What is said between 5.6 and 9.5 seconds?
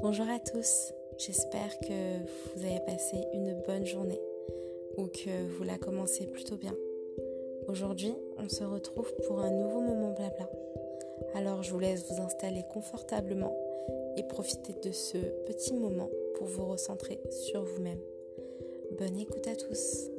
la commencez plutôt bien. Aujourd'hui, on se retrouve pour un